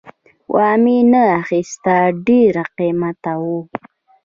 وامې 0.55 0.97
نه 1.13 1.25
خیسته 1.47 1.95
ډېر 2.27 2.55
قیمته 2.77 3.33
وو 3.41 3.59